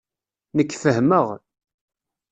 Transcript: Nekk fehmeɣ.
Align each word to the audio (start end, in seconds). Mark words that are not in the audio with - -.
Nekk 0.57 0.71
fehmeɣ. 0.83 1.25